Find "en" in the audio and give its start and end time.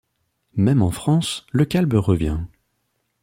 0.81-0.89